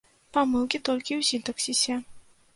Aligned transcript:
Памылкі 0.37 0.81
толькі 0.89 1.13
ў 1.19 1.29
сінтаксісе. 1.29 2.01